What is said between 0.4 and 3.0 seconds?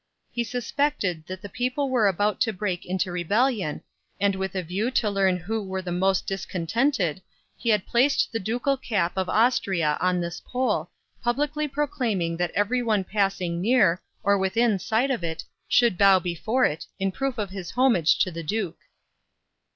suspected that the people were about to break